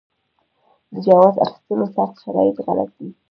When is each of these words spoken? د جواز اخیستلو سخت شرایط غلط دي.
د 0.93 0.95
جواز 1.05 1.35
اخیستلو 1.45 1.85
سخت 1.95 2.15
شرایط 2.23 2.57
غلط 2.65 2.89
دي. 2.97 3.09